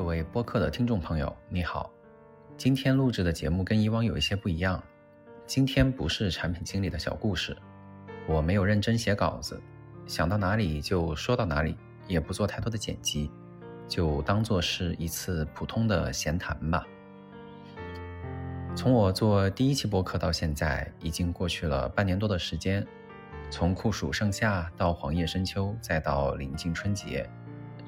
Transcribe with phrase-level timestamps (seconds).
[0.00, 1.92] 各位播客的听众朋友，你好。
[2.56, 4.82] 今天录制的节目跟以往有一些不一样。
[5.44, 7.54] 今天不是产品经理的小故事，
[8.26, 9.60] 我没有认真写稿子，
[10.06, 11.76] 想到哪里就说到哪里，
[12.08, 13.30] 也不做太多的剪辑，
[13.86, 16.82] 就当做是一次普通的闲谈吧。
[18.74, 22.84] 从我做第一期播客到现在，已经过去了半年多的时间。
[23.50, 27.28] 从酷暑盛夏到黄叶深秋，再到临近春节，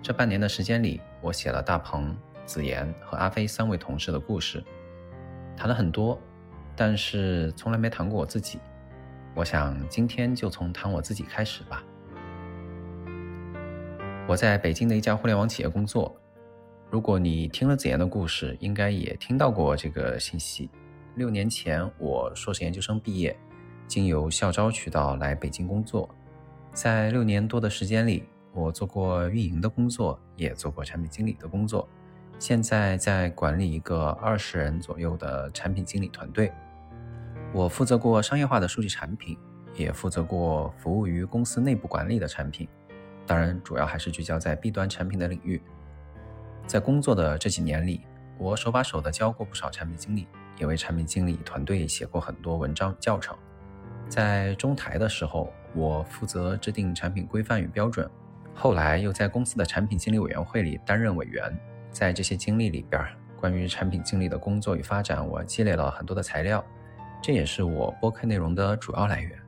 [0.02, 4.62] 这半年的时间里，我写了大鹏、子妍和阿飞三位同事的故事，
[5.56, 6.20] 谈了很多，
[6.74, 8.58] 但是从来没谈过我自己。
[9.32, 11.84] 我想今天就从谈我自己开始吧。
[14.26, 16.14] 我在北京的一家互联网企业工作。
[16.90, 20.68] 如果你听了子妍的故事，应该也听到过这个信息。
[21.14, 23.36] 六年前，我硕士研究生毕业。
[23.86, 26.08] 经由校招渠道来北京工作，
[26.72, 31.88] 在六年多的时间里，我做过运营的工作，也做过产品经理的工作。
[32.38, 36.52] 现在在管理一个二十人左右的产品经理团队，
[37.52, 39.38] 我负责过商业化的数据产品，
[39.74, 42.68] 也负责过服务于公司内部管理的产品。
[43.26, 45.62] 当然，主要还是聚焦在 B 端产品的领域。
[46.66, 48.00] 在工作的这几年里，
[48.38, 50.26] 我手把手的教过不少产品经理，
[50.58, 53.36] 也为产品经理团队写过很多文章教程。
[54.08, 58.10] 在中台的时候，我负责制定产品规范与标准，
[58.54, 61.52] 后来又在公司的产品经理委员会里担任委员。
[61.90, 63.04] 在这些经历里边，
[63.38, 66.64] 关于产品经理的工作与发展，我积累了很多的材料，
[67.20, 69.38] 这也是我播客内容的主要来源。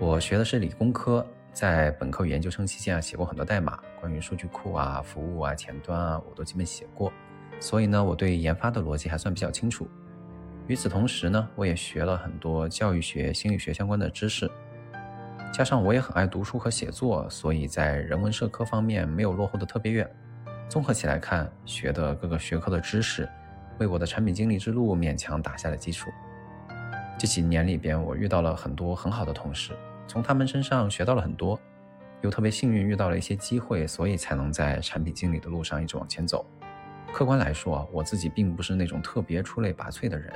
[0.00, 7.12] 我学的是理工科，在本科研究生期间啊，写过很多代码，关于数据库啊、服务啊、前端啊，我都基本写过，
[7.60, 9.88] 所以呢，我对研发的逻辑还算比较清楚。
[10.66, 14.50] 与此同时呢，我也学了很多教育学、心理学相关的知识，
[15.52, 20.08] 加上我也很爱读书和写作，所以在人文社科方面没有落后的特别远。
[20.68, 23.28] 综合起来看，学的各个学科的知识，
[23.78, 26.10] 为我的产品经理之路勉强打下了基础。
[27.18, 29.72] 这几年里边，我遇到了很多很好的同事，
[30.06, 31.58] 从他们身上学到了很多，
[32.20, 36.46] 又特别幸运遇到了一些机会，所以才能在产品经理的路上一直往前走。
[37.12, 40.32] 客观来说，我自己并不是那种特别出类拔萃的人。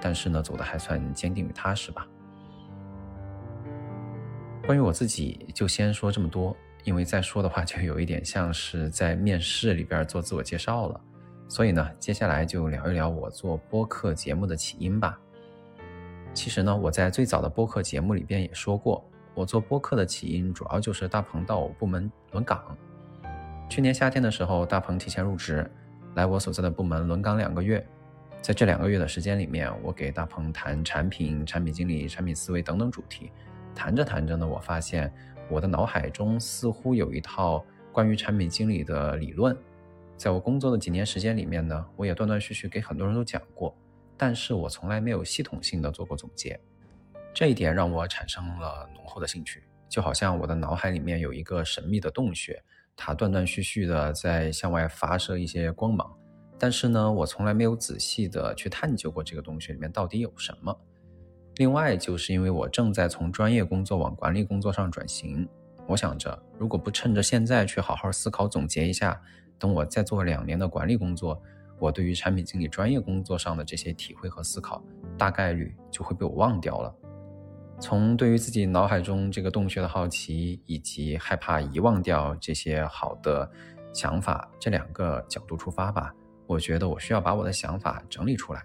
[0.00, 2.06] 但是呢，走的还算坚定与踏实吧。
[4.66, 11.00] 关于我自己，就先说这么多，因为再说的话就有一点像是在面试里边做自我介绍了。
[11.46, 15.16] 所以呢，接下来就聊一聊我做播客节目的起因吧。
[16.34, 22.76] 其实呢，我在最早的播客节目里边也说过，我做播客的起因主要就是大鹏到我部门轮岗。
[23.68, 25.70] 去年夏天的时候，大鹏提前入职，
[26.16, 27.86] 来我所在的部门轮岗两个月。
[28.42, 33.30] 在这两个月的时间里面，我给大鹏谈产品、产品经理、产品思维等等主题。
[33.76, 35.12] 谈着谈着呢，我发现
[35.50, 39.56] 我的脑海中似乎有一套关于产品经理的理论。
[40.16, 43.76] 在我工作的几年时间里面呢，我也断断续续给很多人都讲过，
[44.16, 46.58] 但是我从来没有系统性的做过总结。
[47.34, 52.60] 这一点让我产生了浓厚的兴趣，就好像我的脑海里面有一个神秘的洞穴，
[52.96, 56.10] 它断断续续的在向外发射一些光芒。
[56.58, 60.74] 但是呢，我从来没有仔细的去探究过这个洞穴里面到底有什么。
[61.56, 65.48] 另外，就是因为我正在从专业工作往管理工作上转型，
[65.86, 69.18] 我想着，如果不趁着现在去好好思考总结一下，
[69.58, 71.40] 等我再做两年的管理工作，
[71.78, 74.84] 我对于产品经理专业工作上的这些体会和思考，
[75.16, 76.94] 大概率就会被我忘掉了。
[77.80, 83.50] 从对于自己脑海中这个洞穴的好奇，以及害怕遗忘掉这些好的
[83.94, 86.14] 想法这两个角度出发吧。
[86.46, 88.62] 我觉得我需要把我的想法整理出来。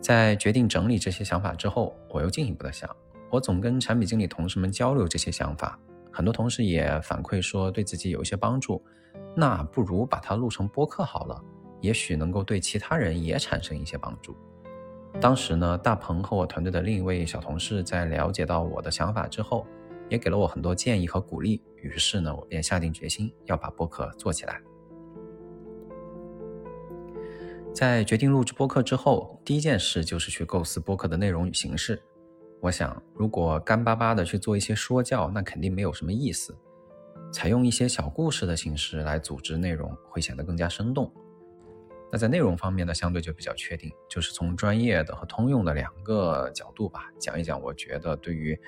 [0.00, 2.88] 在决定整理这些想法之后，我又进一步的想，
[3.30, 5.78] 我总跟产品经理同事们交流这些想法，
[6.12, 8.82] 很多同事也反馈说对自己有一些帮助。
[9.36, 11.40] 那不如把它录成播客好了，
[11.80, 14.36] 也许能够对其他人也产生一些帮助。
[15.20, 19.66] 当时呢，大鹏和我团队的另一位小同事在了解到我的想法之后，
[20.08, 21.62] 也给了我很多建议和鼓励。
[21.76, 24.60] 于是呢，我便下定决心要把播客做起来。
[27.78, 32.02] 在决定录制播客之后，第一件事就是去构思播客的内容与形式。
[32.60, 36.52] 我想，如果干巴巴的去做一些说教，那肯定没有什么意思。
[37.32, 41.08] 采用一些小故事的形式来组织内容，会显得更加生动。
[42.10, 48.58] 那在内容方面呢，相对就比较确定，就是从专业的和通用的两个角度吧，讲一讲我觉得对于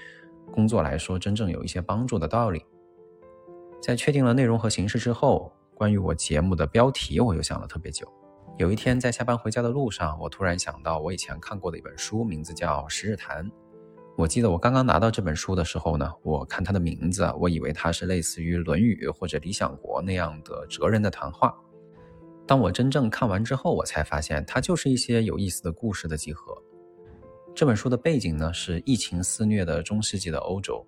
[0.52, 2.64] 工作来说真正有一些帮助的道理。
[3.82, 8.06] 在确定了内容和形式之后，关于我节目的标题，我又想了特别久。
[8.60, 13.42] 有一天在下班回家的路上，我突然想到我以前看过的一本书，名字叫《十日谈》。
[14.18, 21.56] 我记得我刚刚拿到这本书的时候呢，我看它的名字，我以为它是类似于《论语》或者《理想国》那样的哲人的谈话。
[22.46, 26.54] 当我真正看完之后，我才发现它就是一些有意思的故事的集合。
[27.54, 30.86] 这本书的背景呢是疫情肆虐的中世纪的欧洲，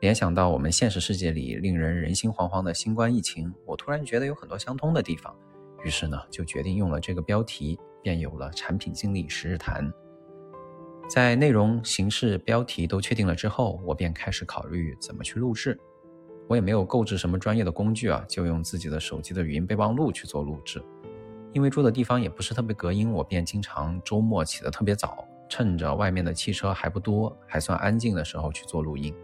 [0.00, 5.34] 联想到我们现实世界里令人人心惶惶的新冠疫情，我突然觉得有很多相通的地方，
[5.86, 9.88] 于是呢就决定用了这个标题，便有了产品经理十日谈。
[11.08, 15.78] 在内容、形式、标题都确定了之后，我便开始考虑怎么去录制。
[16.48, 20.82] 我也没有购置什么专业的工具啊，就用自己的手机的语音备忘录去做录制。
[21.52, 29.14] 因为住的地方也不是特别隔音，我便经常周末起得特别早，趁着外面的汽车还不多、还算安静的时候去做录音。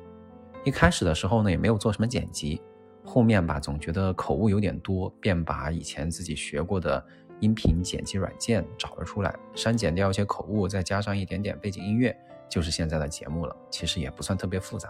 [0.64, 2.62] 一开始的时候呢，也没有做什么剪辑，
[3.04, 7.04] 后面吧总觉得口误有点多，便把以前自己学过的
[7.40, 12.16] 音频剪辑软件找了出来，删减掉一些口误，再加上一点点背景音乐，
[12.48, 13.56] 就是现在的节目了。
[13.70, 14.88] 其实也不算特别复杂。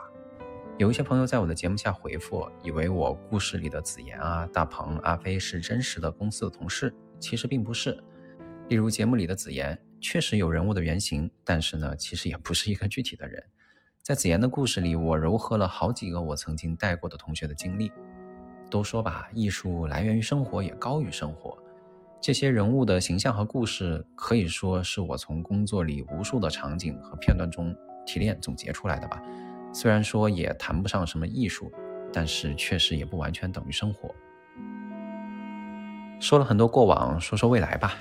[0.78, 6.92] 有一些朋友在我的节目下回复，以为我故事里的子妍啊、大鹏、阿飞是真实的公司的同事。
[7.20, 8.02] 其实并不是，
[8.68, 13.42] 例如节目里的子妍确实有人物的原型，但是呢，其实也不是一个具体的人。
[14.02, 17.92] 在子言的故事里，我糅合了好几个我曾经带过的同学的经历。
[18.68, 21.56] 都说吧，艺术来源于生活，也高于生活。
[22.20, 27.72] 这些人物的形象和故事，可以说是我从工作里无数的场景和片段中
[28.04, 29.22] 提炼总结出来的吧。
[29.72, 31.70] 虽然说也谈不上什么艺术，
[32.12, 34.12] 但是确实也不完全等于生活。
[36.18, 37.94] 说了很多过往，说说未来吧。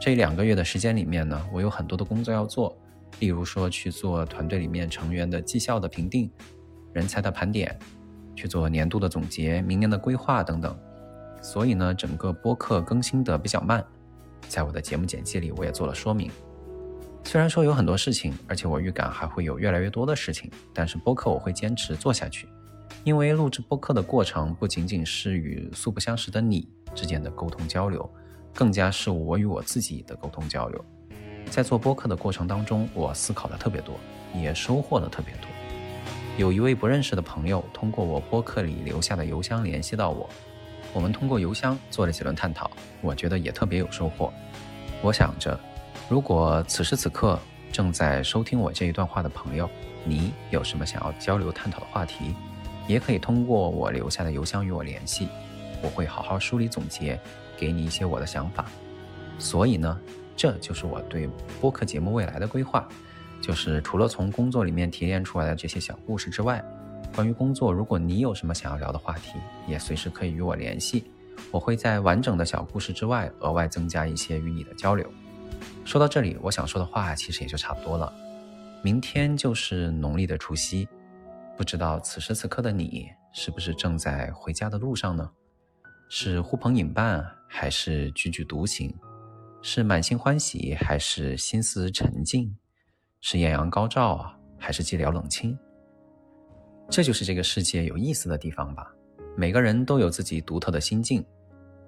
[0.00, 2.78] 这两个月的时间里面呢，我有很多的工作要做，
[3.20, 6.30] 例如说去做团队里面成员的绩效的评定、
[6.92, 7.78] 人才的盘点，
[8.34, 10.76] 去做年度的总结、明年的规划等等。
[11.42, 13.84] 所以呢，整个播客更新的比较慢。
[14.48, 16.30] 在我的节目简介里，我也做了说明。
[17.24, 22.48] 虽然说有很多事情，而且我预感还会有越来越多的事情，但是播客我会坚持做下去，
[23.04, 26.68] 因为录制播客的过程不仅仅是与素不相识的你。
[26.94, 28.08] 之间的沟通交流，
[28.54, 30.82] 更加是我与我自己的沟通交流。
[31.50, 33.98] 在做播客的过程当中，我思考了特别多，
[34.34, 35.48] 也收获了特别多。
[36.36, 40.28] 有一位不认识的朋友通过我播客里留下的邮箱联系到我，
[40.92, 42.70] 我们通过邮箱做了几轮探讨，
[43.00, 44.30] 我觉得也特别有收获。
[45.00, 45.58] 我想着，
[46.08, 47.38] 如果此时此刻
[47.72, 49.68] 正在收听我这一段话的朋友，
[50.04, 52.34] 你有什么想要交流探讨的话题，
[52.86, 55.28] 也可以通过我留下的邮箱与我联系。
[55.82, 57.18] 我会好好梳理总结，
[57.56, 58.66] 给你一些我的想法。
[59.38, 59.98] 所以呢，
[60.36, 61.28] 这就是我对
[61.60, 62.86] 播客节目未来的规划，
[63.40, 66.62] 就是除了从工作里面提炼出来的这些小故事之外，
[67.14, 71.10] 关于工作，如果你有什么想要聊的话题，也随时可以与我联系。
[71.50, 75.10] 我会在完整的小故事之外，额外增加一些与你的交流。
[75.84, 78.12] 说到这里，我想说的话其实也就差不多了。
[78.82, 80.86] 明天就是农历的除夕，
[81.56, 85.30] 不知道此时此刻的你是不是正在回家的路上呢？
[86.08, 88.94] 是呼朋引伴，还是踽踽独行？
[89.62, 92.54] 是满心欢喜，还是心思沉静？
[93.20, 95.58] 是艳阳高照啊，还是寂寥冷清？
[96.88, 98.92] 这就是这个世界有意思的地方吧。
[99.36, 101.24] 每个人都有自己独特的心境，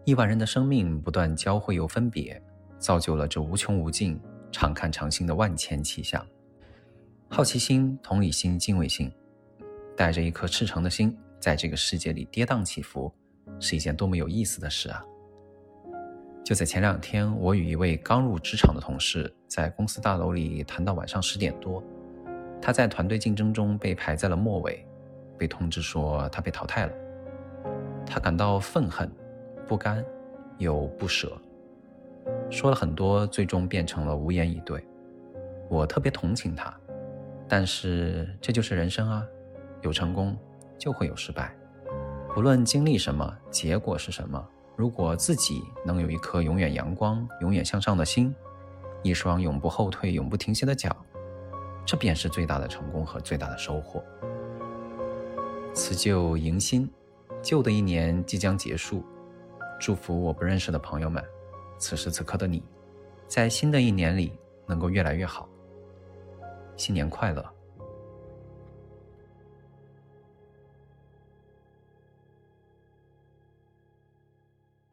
[0.04, 2.42] 亿万人的生命不断交汇又分别，
[2.78, 4.20] 造就了这无穷无尽、
[4.50, 6.26] 常看常新的万千气象。
[7.28, 9.12] 好奇心、同理心、敬畏心，
[9.96, 13.12] 带着一颗赤诚的心，在这个世界里跌宕起伏。
[13.60, 15.02] 是一件多么有意思的事啊！
[16.48, 21.84] 就在前两天，我与一位刚入职场的同事在公司大楼里谈到晚上十点多，
[22.58, 24.82] 他在团队竞争中被排在了末尾，
[25.36, 26.92] 被通知说他被淘汰了。
[28.06, 29.12] 他感到愤恨、
[29.66, 30.02] 不甘
[30.56, 31.38] 又不舍，
[32.48, 34.82] 说了很多，最终变成了无言以对。
[35.68, 36.74] 我特别同情他，
[37.46, 39.22] 但是这就是人生啊，
[39.82, 40.34] 有成功
[40.78, 41.54] 就会有失败。
[42.34, 44.42] 不论经历什么，结果是什么，
[44.78, 48.32] 如果自己能有一颗永远阳光、永远向上的心，
[49.02, 50.96] 一双永不后退、永不停歇的脚，
[51.84, 54.00] 这便是最大的成功和最大的收获。
[55.74, 56.88] 辞旧迎新，
[57.42, 59.04] 旧的一年即将结束，
[59.80, 61.20] 祝福我不认识的朋友们，
[61.76, 62.62] 此时此刻的你，
[63.26, 65.48] 在新的一年里能够越来越好。
[66.76, 67.44] 新年快乐！